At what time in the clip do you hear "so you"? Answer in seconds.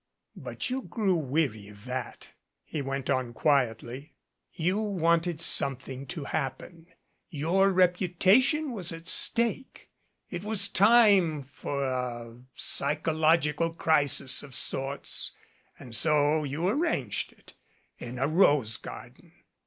15.95-16.67